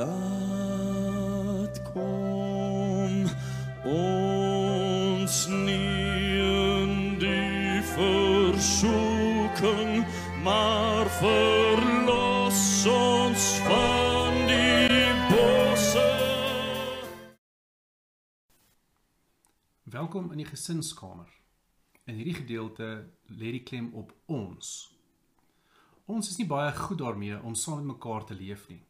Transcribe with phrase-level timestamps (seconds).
[0.00, 3.26] laat kom
[3.84, 9.92] ons nie in die versoeking
[10.44, 12.62] maar verlos
[12.94, 16.08] ons van die bosse
[19.84, 21.28] Welkom in die gesinskamer.
[22.06, 22.88] In hierdie gedeelte
[23.28, 24.94] lê die klem op ons.
[26.10, 28.82] Ons is nie baie goed daarmee om saam met mekaar te leef nie.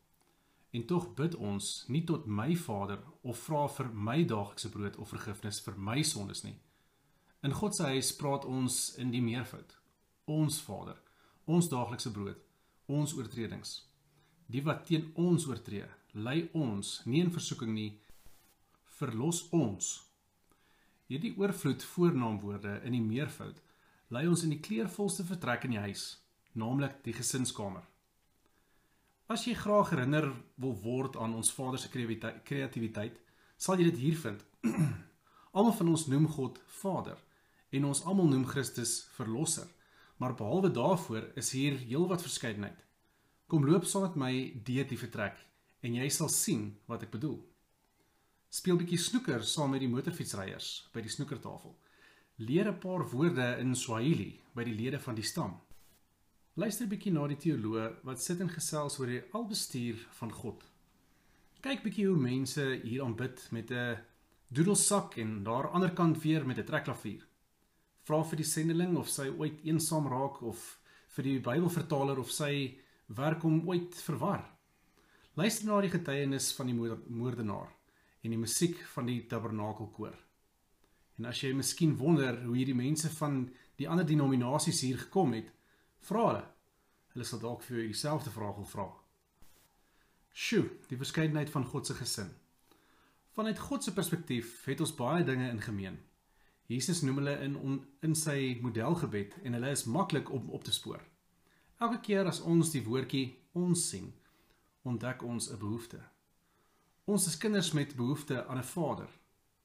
[0.71, 5.11] En tog bid ons nie tot my Vader of vra vir my daaglikse brood of
[5.11, 6.57] vergifnis vir my sondes nie.
[7.43, 9.75] In God se huis praat ons in die meervoud.
[10.31, 11.01] Ons Vader,
[11.47, 12.39] ons daaglikse brood,
[12.87, 13.73] ons oortredings.
[14.47, 17.91] Die wat teen ons oortree, lei ons nie in versoeking nie,
[19.01, 19.97] verlos ons
[21.11, 23.57] Hierdie oorvloed voornaamwoorde in die meervoud
[24.11, 26.05] lei ons in die kleurvolste vertrek in die huis,
[26.59, 27.85] naamlik die gesinskamer.
[29.31, 30.25] As jy graag herinner
[30.59, 33.19] wil word aan ons Vader se kreatiwiteit,
[33.55, 34.41] sal jy dit hier vind.
[35.55, 37.21] almal van ons noem God Vader
[37.71, 39.69] en ons almal noem Christus Verlosser,
[40.19, 42.83] maar behalwe daarvoor is hier heelwat verskeidenheid.
[43.47, 44.33] Kom loop saam met my
[44.67, 45.39] deur die vertrek
[45.87, 47.39] en jy sal sien wat ek bedoel.
[48.51, 51.79] Speel bietjie snoeker saam met die motorfietsryers by die snoekertafel.
[52.43, 55.61] Leer 'n paar woorde in Swahili by die lede van die stam.
[56.59, 60.65] Luister bietjie na die teoloog wat sit en gesels oor die albestuur van God.
[61.63, 63.99] Kyk bietjie hoe mense hier aanbid met 'n
[64.51, 67.23] doedelsak en daar aan die ander kant weer met 'n trekklavier.
[68.03, 72.79] Vra vir die sendeling of sy ooit eensaam raak of vir die Bybelvertaler of sy
[73.07, 74.43] werk hom ooit verwar.
[75.37, 76.75] Luister na die getuienis van die
[77.09, 77.71] moordenaar
[78.23, 80.17] en die musiek van die tabernakelkoor.
[81.19, 85.53] En as jy miskien wonder hoe hierdie mense van die ander denominasies hier gekom het,
[86.09, 86.45] vra hulle.
[87.15, 88.87] Hulle sal dalk vir jou dieselfde vraag wil vra.
[90.33, 92.31] Sjoe, die verskeidenheid van God se gesin.
[93.35, 95.99] Vanuit God se perspektief het ons baie dinge in gemeen.
[96.71, 100.75] Jesus noem hulle in on, in sy modelgebed en hulle is maklik om op te
[100.75, 101.03] spoor.
[101.83, 103.25] Elke keer as ons die woordjie
[103.59, 104.13] ons sien,
[104.87, 106.01] ontdek ons 'n behoefte.
[107.07, 109.09] Ons is kinders met behoefte aan 'n Vader,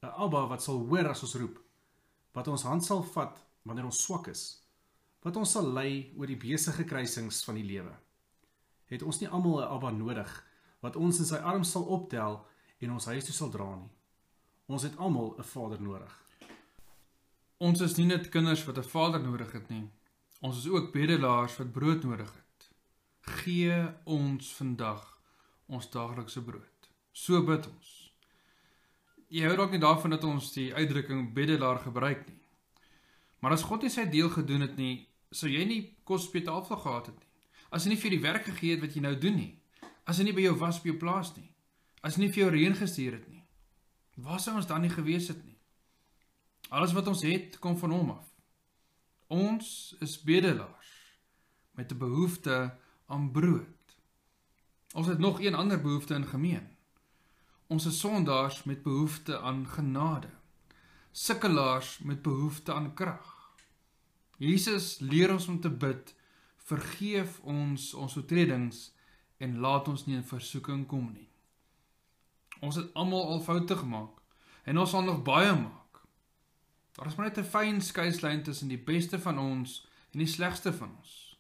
[0.02, 1.60] 'n Abba wat sal hoor as ons roep,
[2.34, 4.65] wat ons hand sal vat wanneer ons swak is,
[5.26, 7.94] wat ons sal lei oor die besige kruisings van die lewe.
[8.92, 10.32] Het ons nie almal 'n Abba nodig
[10.82, 12.46] wat ons in sy arms sal optel
[12.80, 13.90] en ons huis toe sal dra nie.
[14.68, 16.14] Ons het almal 'n Vader nodig.
[17.58, 19.90] Ons is nie net kinders wat 'n Vader nodig het nie.
[20.42, 22.70] Ons is ook bedelaars wat brood nodig het.
[23.22, 25.20] Gee ons vandag
[25.68, 26.90] ons daaglikse brood.
[27.12, 28.12] So bid ons.
[29.28, 32.42] Jy hou dalk nie daarvan dat ons die uitdrukking bedelaar gebruik nie.
[33.40, 36.44] Maar as God nie sy deel gedoen het nie, sou jy nie kos op jou
[36.44, 37.32] tafel gehad het nie.
[37.72, 39.52] As hy nie vir die werk gegee het wat jy nou doen nie.
[40.06, 41.50] As hy nie by jou was op jou plaas nie.
[42.02, 43.44] As hy nie vir jou reën gestuur het nie.
[44.16, 45.58] Waar sou ons dan nie gewees het nie?
[46.70, 48.28] Alles wat ons het, kom van hom af.
[49.28, 50.92] Ons is bedelaars
[51.76, 53.98] met 'n behoefte aan brood.
[54.94, 56.70] Ons het nog een ander behoefte in gemeen.
[57.68, 60.30] Ons is sondaars met behoefte aan genade.
[61.12, 63.35] Sukkelaars met behoefte aan krag.
[64.38, 66.16] Jesus leer ons om te bid:
[66.58, 68.96] "Vergeef ons ons oortredings
[69.38, 71.28] en laat ons nie in versoeking kom nie.
[72.64, 74.22] Ons het almal al foute gemaak
[74.66, 76.02] en ons sal nog baie maak.
[76.96, 80.74] Daar is maar net 'n fyn skeiingslyn tussen die beste van ons en die slegste
[80.74, 81.38] van ons.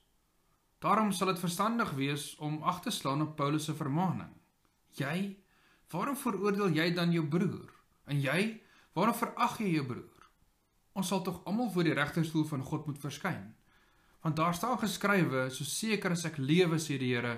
[0.80, 4.34] Daarom sal dit verstandig wees om ag te slaan op Paulus se vermaaning.
[4.92, 5.38] Jy,
[5.90, 7.74] waarom veroordeel jy dan jou broer?
[8.06, 8.62] En jy,
[8.94, 10.15] waarom verag jy jou broer?
[10.96, 13.50] Ons sal tog almal voor die regterstoel van God moet verskyn.
[14.24, 17.36] Want daar staan geskrywe, so seker as ek lewe, sê die Here,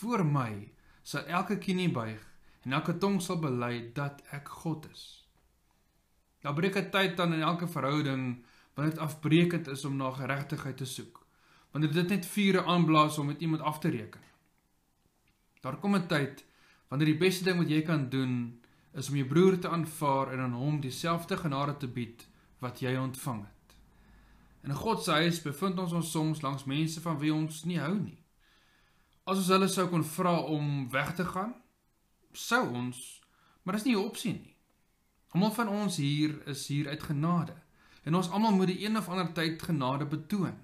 [0.00, 0.68] voor my
[1.02, 2.20] sal elke knie buig
[2.62, 5.04] en elke tong sal bely dat ek God is.
[6.44, 8.44] Daar breek 'n tyd dan in elke verhouding
[8.74, 11.26] wanneer dit afbreekend is om na geregtigheid te soek.
[11.72, 14.20] Wanneer dit net vure aanblaas om met iemand af te reken.
[15.60, 16.44] Daar kom 'n tyd
[16.88, 18.60] wanneer die beste ding wat jy kan doen
[18.92, 22.29] is om jou broer te aanvaar en aan hom dieselfde genade te bied
[22.60, 23.74] wat jy ontvang het.
[24.62, 27.94] In God se huis bevind ons ons soms langs mense van wie ons nie hou
[27.96, 28.18] nie.
[29.24, 31.54] As ons hulle sou kon vra om weg te gaan,
[32.32, 33.20] sou ons,
[33.62, 34.56] maar dis nie 'n opsie nie.
[35.32, 37.54] Almal van ons hier is hier uit genade
[38.04, 40.56] en ons almal moet die een of ander tyd genade betoon.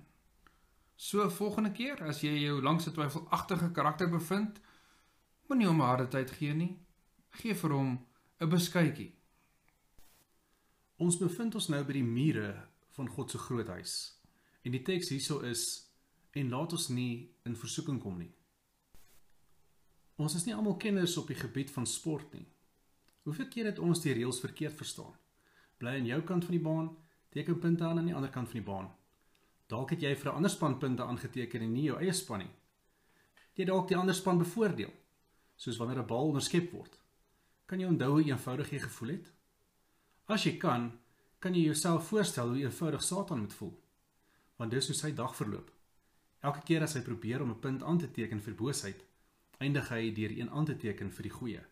[0.96, 4.60] So volgende keer as jy jou langs 'n twyfelagtige karakter bevind,
[5.48, 6.78] moenie hom 'n harde tyd gee nie.
[7.30, 8.06] Gee vir hom
[8.40, 9.15] 'n beskuitjie.
[10.96, 12.54] Ons bevind ons nou by die mure
[12.96, 13.96] van God se groot huis.
[14.64, 15.64] En die teks hierso is
[16.32, 18.30] en laat ons nie in versoeking kom nie.
[20.16, 22.46] Ons is nie almal kenners op die gebied van sport nie.
[23.28, 25.12] Hoeveel keer het ons die reëls verkeerd verstaan?
[25.76, 26.88] Bly aan jou kant van die baan,
[27.34, 28.88] teken punte aan aan die ander kant van die baan.
[29.68, 32.54] Dalk het jy vir 'n ander span punte aangeteken en nie jou eie span nie.
[33.56, 34.92] Jy dalk die ander span bevoordeel,
[35.56, 36.98] soos wanneer 'n bal onderskep word.
[37.66, 39.35] Kan jy onthou hoe eenvoudig jy gevoel het?
[40.26, 40.88] As jy kan,
[41.38, 43.74] kan jy jouself voorstel hoe eenvoudig Satan moet voel.
[44.58, 45.68] Want dis hoe sy dag verloop.
[46.42, 49.04] Elke keer as hy probeer om 'n punt aan te teken vir boosheid,
[49.58, 51.62] eindig hy deur een aan te teken vir die goeie.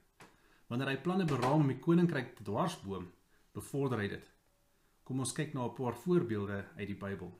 [0.68, 3.10] Wanneer hy planne beraam om die koninkryk te dwarsboom,
[3.52, 4.30] bevorder hy dit.
[5.04, 7.32] Kom ons kyk na 'n paar voorbeelde uit die Bybel.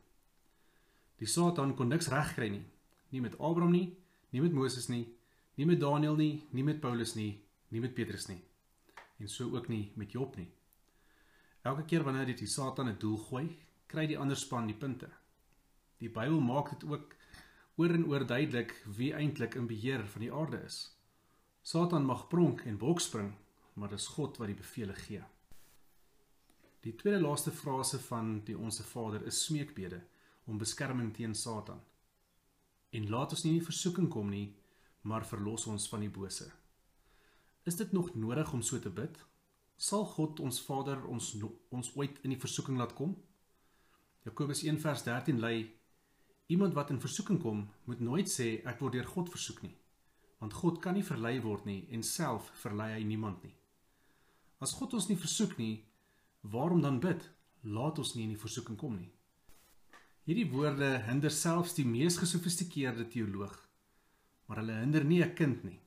[1.18, 2.64] Die Satan kon niks regkry nie.
[3.10, 3.96] Nie met Abraham nie,
[4.30, 5.14] nie met Moses nie,
[5.54, 8.42] nie met Daniël nie, nie met Paulus nie, nie met Petrus nie.
[9.18, 10.50] En so ook nie met Job nie.
[11.64, 13.46] Elke keer wanneer dit die Satan 'n doel gooi,
[13.86, 15.08] kry die ander span die punte.
[15.98, 17.14] Die Bybel maak dit ook
[17.76, 20.96] oor en oor duidelik wie eintlik in beheer van die aarde is.
[21.62, 23.32] Satan mag pronk en bokspring,
[23.72, 25.22] maar dis God wat die bevele gee.
[26.80, 30.02] Die tweede laaste frase van die Onse Vader is smeekbede
[30.44, 31.80] om beskerming teen Satan.
[32.90, 34.54] En laat ons nie in versoeking kom nie,
[35.00, 36.52] maar verlos ons van die bose.
[37.64, 39.24] Is dit nog nodig om so te bid?
[39.76, 41.32] Sal God ons Vader ons
[41.74, 43.16] ons ooit in die versoeking laat kom?
[44.24, 45.66] Jakobus 1 vers 13 lei:
[46.46, 49.74] Iemand wat in versoeking kom, moet nooit sê ek word deur God versoek nie,
[50.38, 53.54] want God kan nie verlei word nie en self verlei hy niemand nie.
[54.60, 55.84] As God ons nie versoek nie,
[56.42, 57.30] waarom dan bid?
[57.64, 59.10] Laat ons nie in die versoeking kom nie.
[60.24, 63.56] Hierdie woorde hinder selfs die mees gesofistikeerde teoloog,
[64.46, 65.80] maar hulle hinder nie 'n kind nie.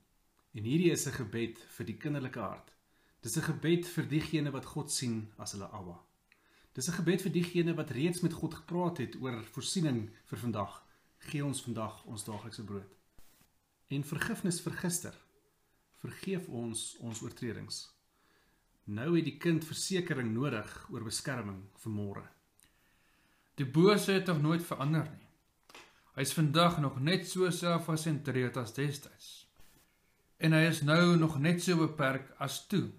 [0.53, 2.76] En hierdie is 'n gebed vir die kinderlike hart.
[3.21, 5.97] Dis 'n gebed vir diegene wat God sien as hulle Abba.
[6.73, 10.83] Dis 'n gebed vir diegene wat reeds met God gepraat het oor voorsiening vir vandag.
[11.17, 12.93] Gee ons vandag ons daaglikse brood.
[13.87, 15.15] En vergifnis vir gister.
[15.97, 17.95] Vergeef ons ons oortredings.
[18.83, 22.27] Nou het die kind versekering nodig oor beskerming vir môre.
[23.55, 25.27] Die bose het tog nooit verander nie.
[26.15, 29.47] Hy's vandag nog net so selfgesentreerd as destyds.
[30.37, 32.91] En hy is nou nog net so beperk as toe.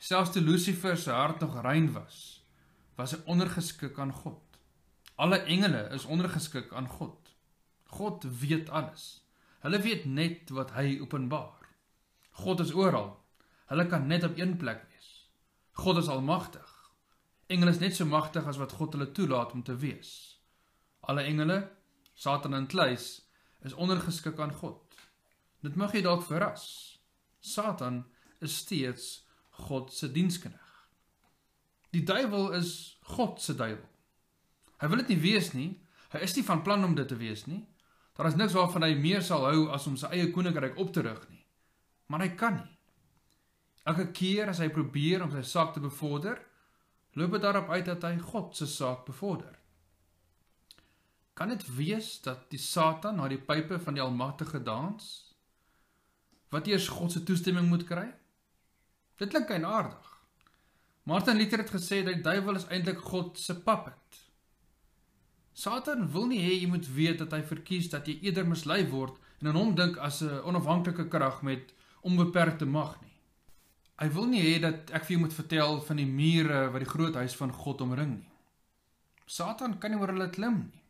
[0.00, 2.40] Selfs toe Lucifer se hart nog rein was,
[2.96, 4.56] was hy ondergeskik aan God.
[5.20, 7.34] Alle engele is ondergeskik aan God.
[7.84, 9.26] God weet alles.
[9.60, 11.68] Hulle weet net wat hy openbaar.
[12.40, 13.12] God is oral.
[13.68, 15.12] Hulle kan net op een plek wees.
[15.84, 16.72] God is almagtig.
[17.52, 20.12] Engele is net so magtig as wat God hulle toelaat om te wees.
[21.04, 21.66] Alle engele,
[22.14, 23.18] Satan en kluis,
[23.60, 24.96] is ondergeskik aan God.
[25.60, 26.70] Dit mag jy dalk verras.
[27.44, 28.06] Satan
[28.40, 29.18] is steeds
[29.66, 30.68] God se dienskneg.
[31.94, 33.86] Die duiwel is God se duiwel.
[34.80, 35.70] Hy wil dit nie wees nie.
[36.14, 37.62] Hy is nie van plan om dit te wees nie.
[38.16, 41.04] Daar is niks waarvan hy meer sal hou as om sy eie koninkryk op te
[41.04, 41.44] rig nie.
[42.10, 42.76] Maar hy kan nie.
[43.88, 46.38] Elke keer as hy probeer om sy saak te bevorder,
[47.16, 49.56] loop dit daarop uit dat hy God se saak bevorder.
[51.38, 55.06] Kan dit wees dat die Satan na die pype van die Almagtige dans?
[56.52, 58.10] Wat eers God se toestemming moet kry?
[59.20, 60.06] Dit klink eienaardig.
[61.04, 64.20] Martin Luther het gesê dat die duiwel is eintlik God se puppet.
[65.52, 69.18] Satan wil nie hê jy moet weet dat hy verkies dat jy eerder mislei word
[69.42, 73.16] en aan hom dink as 'n onafhanklike krag met onbeperkte mag nie.
[74.00, 76.92] Hy wil nie hê dat ek vir jou moet vertel van die mure wat die
[76.94, 78.32] groot huis van God omring nie.
[79.26, 80.82] Satan kan nie oor hulle klim nie.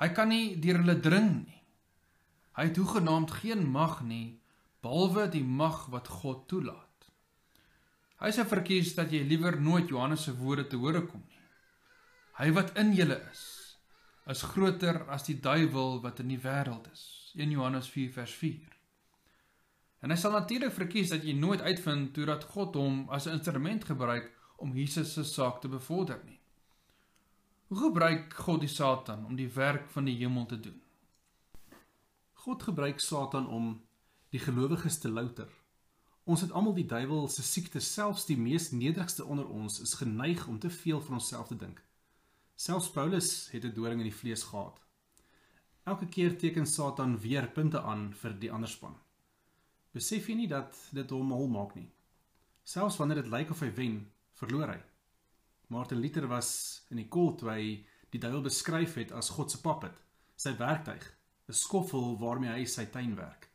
[0.00, 1.62] Hy kan nie deur hulle dring nie.
[2.56, 4.40] Hy het hoegenaamd geen mag nie
[4.82, 6.93] behalwe die mag wat God toelaat.
[8.24, 11.40] Hy sê verkies dat jy liewer nooit Johannes se woorde te hore kom nie.
[12.38, 13.42] Hy wat in julle is,
[14.32, 17.02] is groter as die duiwel wat in die wêreld is.
[17.36, 18.70] 1 Johannes 4 vers 4.
[20.04, 23.36] En hy sal natuurlik verkies dat jy nooit uitvind hoe dat God hom as 'n
[23.36, 26.40] instrument gebruik om Jesus se saak te bevorder nie.
[27.68, 30.80] Hoe gebruik God die Satan om die werk van die hemel te doen?
[32.32, 33.82] God gebruik Satan om
[34.30, 35.48] die gelowiges te louter.
[36.24, 40.46] Ons het almal die duiwel se siekte, selfs die mees nederigste onder ons is geneig
[40.48, 41.82] om te veel van onsself te dink.
[42.56, 44.80] Selfs Paulus het 'n doring in die vlees gehad.
[45.84, 48.96] Elke keer teken Satan weer punte aan vir die ander span.
[49.92, 51.90] Besef jy nie dat dit hom mal maak nie?
[52.62, 54.82] Selfs wanneer dit lyk of hy wen, verloor hy.
[55.68, 59.60] Martin Luther was in die kol toe hy die duiwel beskryf het as God se
[59.60, 59.94] puppet,
[60.36, 61.04] sy werktuig,
[61.48, 63.50] 'n skoffel waarmee hy sy tuin werk.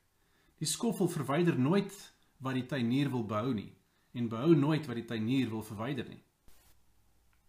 [0.60, 3.72] Die skoffel verwyder nooit wat die tuinier wil behou nie
[4.14, 6.24] en behou nooit wat die tuinier wil verwyder nie.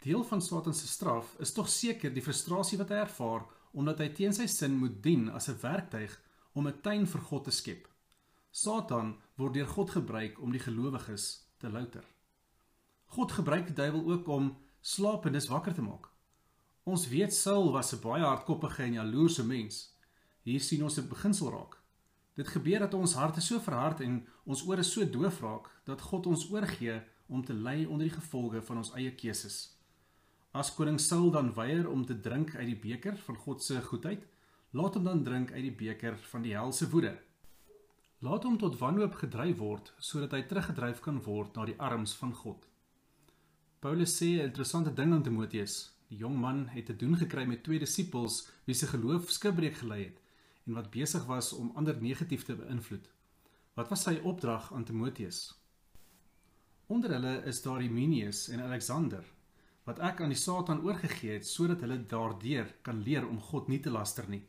[0.04, 4.08] Deel van Satan se straf is tog seker die frustrasie wat hy ervaar omdat hy
[4.16, 6.18] teen sy sin moet dien as 'n werktuig
[6.54, 7.88] om 'n tuin vir God te skep.
[8.50, 12.04] Satan word deur God gebruik om die gelowiges te louter.
[13.06, 16.08] God gebruik die duiwel ook om slapendes wakker te maak.
[16.84, 19.94] Ons weet Saul was 'n baie hardkoppige en jaloerse mens.
[20.42, 21.79] Hier sien ons 'n beginsel raak.
[22.40, 24.14] Dit gebeur dat ons harte so verhard en
[24.48, 26.94] ons ore so doof raak dat God ons oorgee
[27.28, 29.56] om te ly onder die gevolge van ons eie keuses.
[30.56, 34.24] As koning Saul dan weier om te drink uit die beker van God se goedheid,
[34.72, 37.12] laat hom dan drink uit die beker van die hel se woede.
[38.24, 42.32] Laat hom tot wanhoop gedryf word sodat hy teruggedryf kan word na die arms van
[42.40, 42.64] God.
[43.84, 45.92] Paulus sê 'n interessante ding aan Timoteus.
[46.08, 50.04] Die jong man het te doen gekry met twee disippels wie se geloof skibreek gelei
[50.04, 50.29] het
[50.70, 53.08] en wat besig was om ander negatief te beïnvloed.
[53.74, 55.40] Wat was sy opdrag aan Timoteus?
[56.86, 59.26] Onder hulle is daar Hymenius en Alexander
[59.88, 63.80] wat ek aan die Satan oorgegee het sodat hulle daardeur kan leer om God nie
[63.82, 64.42] te laster nie.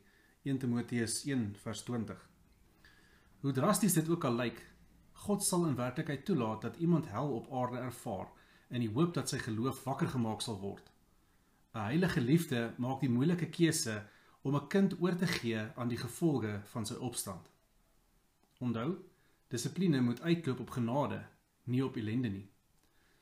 [0.46, 2.20] 1 Timoteus 1 vers 20.
[3.42, 4.60] Hoe drasties dit ook al lyk,
[5.26, 8.30] God sal in werklikheid toelaat dat iemand hel op aarde ervaar
[8.70, 10.92] in die hoop dat sy geloof wakker gemaak sal word.
[11.74, 14.04] 'n Heilige liefde maak die moeilike keuse
[14.42, 17.50] om 'n kind oor te gee aan die gevolge van sy opstand.
[18.60, 18.98] Onthou,
[19.48, 21.26] dissipline moet uitloop op genade,
[21.64, 22.50] nie op ellende nie.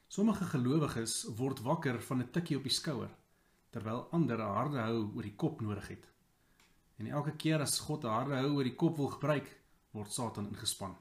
[0.08, 3.10] Sommige gelowiges word wakker van 'n tikkie op die skouer,
[3.70, 6.08] terwyl ander 'n harde hou oor die kop nodig het.
[6.98, 9.60] En elke keer as God 'n harde hou oor die kop wil gebruik,
[9.92, 10.96] word Satan ingespan.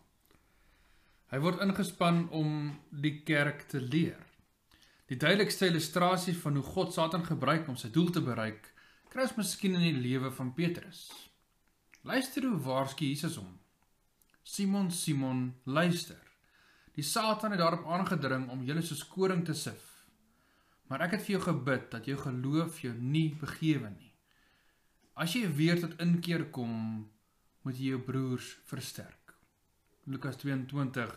[1.28, 4.26] Hy word ingespan om die kerk te leer.
[5.06, 8.74] Die duidelikste illustrasie van hoe God Satan gebruik om sy doel te bereik,
[9.12, 11.08] kry ons miskien in die lewe van Petrus.
[12.06, 13.58] Luister hoe waarsku Jesus hom.
[14.42, 16.20] Simon, Simon, luister.
[16.96, 19.84] Die Satan het daarop aangedring om julle soos koring te sif.
[20.88, 24.12] Maar ek het vir jou gebid dat jou geloof jou nie begewe nie.
[25.18, 26.72] As jy weer tot inkeer kom,
[27.66, 29.34] moet jy jou broers versterk.
[30.08, 31.12] Lukas 22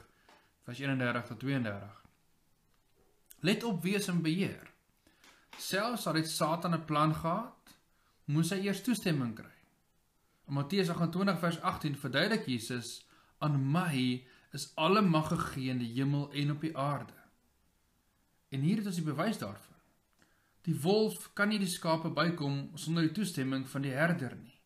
[0.66, 2.02] vers 31 tot 32.
[3.48, 4.68] Let op wees in beheer.
[5.58, 7.61] Selfs al het Satan 'n plan gehad,
[8.26, 9.58] moes hy eers toestemming kry.
[10.48, 13.08] In Matteus 28 vers 18 verduidelik Jesus:
[13.40, 17.14] "Aan my is alle mag gegee in die hemel en op die aarde."
[18.50, 19.78] En hier het ons die bewys daarvan.
[20.62, 24.60] Die wolf kan nie die skape bykom sonder die toestemming van die herder nie.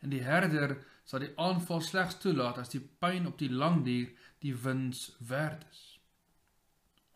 [0.00, 4.12] En die herder sal die aanval slegs toelaat as die pyn op die lang duur
[4.44, 5.82] die wins werd is.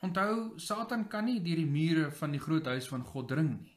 [0.05, 3.74] Onthou, Satan kan nie deur die mure van die groot huis van God dring nie.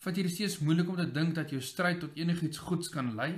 [0.00, 3.12] Vat jy dit steeds moeilik om te dink dat jou stryd tot enigiets goeds kan
[3.18, 3.34] lei?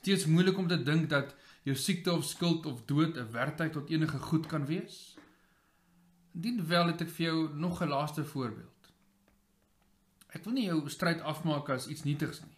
[0.00, 1.34] Steeds moeilik om te dink dat
[1.68, 5.16] jou siekte of skuld of dood 'n werktuig tot enige goed kan wees?
[6.34, 8.92] Indien wel het ek vir jou nog 'n laaste voorbeeld.
[10.32, 12.56] Ek wil nie jou stryd afmaak as iets nietigs nie.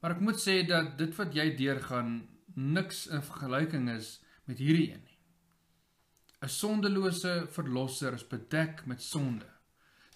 [0.00, 4.92] Maar ek moet sê dat dit wat jy deurgaan niks in vergelyking is met hierdie
[4.92, 5.18] een nie.
[6.42, 9.46] 'n Sondelose verlosser is bedek met sonde.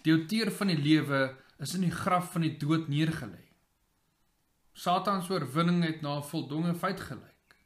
[0.02, 3.44] Die outeur van die lewe is in die graf van die dood neergelê.
[4.72, 7.56] Satan se oorwinning het na 'n voldonge feit gelyk.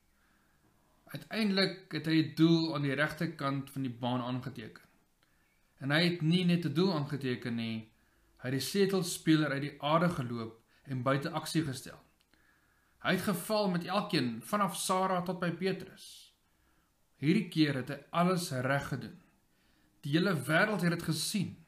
[1.14, 4.82] Uiteindelik het hy 'n doel aan die regte kant van die baan aangeteken.
[5.78, 7.92] En hy het nie net 'n doel aangeteken nie,
[8.36, 12.00] hy het die sleutelspeler uit die aarde geloop en buite aksie gestel.
[12.98, 16.34] Hy het geval met elkeen vanaf Sara tot by Petrus.
[17.16, 19.20] Hierdie keer het hy alles reg gedoen.
[20.00, 21.63] Die hele wêreld het dit gesien.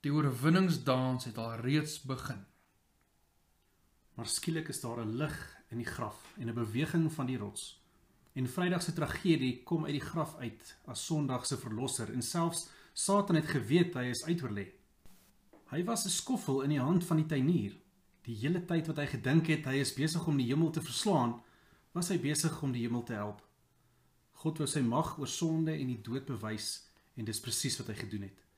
[0.00, 2.38] Die oorwinningsdans het al reeds begin.
[4.16, 5.36] Maar skielik is daar 'n lig
[5.68, 7.82] in die graf en 'n beweging van die rots.
[8.32, 12.68] En Vrydag se tragedie kom uit die graf uit as Sondag se verlosser en selfs
[12.92, 14.66] Satan het geweet hy is uitoorlê.
[15.66, 17.76] Hy was 'n skoffel in die hand van die tuinier.
[18.22, 21.42] Die hele tyd wat hy gedink het hy is besig om die hemel te verslaan,
[21.92, 23.42] was hy besig om die hemel te help.
[24.32, 27.94] God wou sy mag oor sonde en die dood bewys en dis presies wat hy
[27.94, 28.49] gedoen het.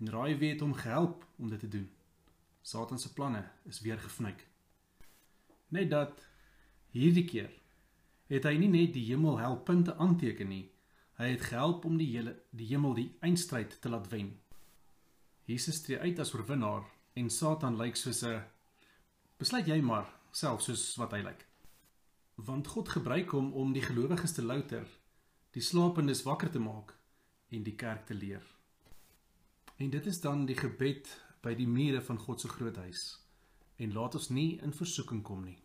[0.00, 1.90] En raai wie het hom gehelp om dit te doen?
[2.62, 4.46] Satan se planne is weer gefnuik.
[5.68, 6.26] Net dat
[6.90, 7.50] hierdie keer
[8.30, 10.70] het hy nie net die hemel help punte aanteken nie.
[11.18, 14.32] Hy het gehelp om die hele die hemel die eindstryd te laat wen.
[15.50, 16.86] Jesus tree uit as oorwinnaar
[17.18, 18.40] en Satan lyk soos 'n
[19.38, 21.46] besluit jy maar self soos wat hy lyk.
[22.36, 24.86] Want God gebruik hom om die gelowiges te louter,
[25.50, 26.94] die slapendes wakker te maak
[27.50, 28.59] en die kerk te leer.
[29.80, 31.08] En dit is dan die gebed
[31.40, 33.04] by die mure van God se groot huis.
[33.80, 35.56] En laat ons nie in versoeking kom nie.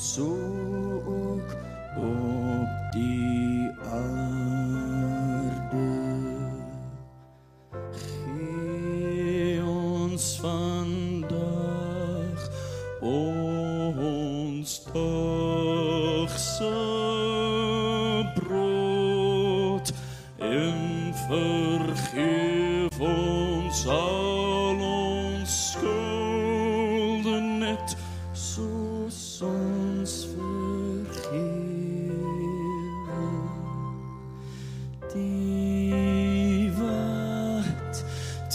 [0.00, 0.29] So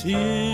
[0.06, 0.45] teen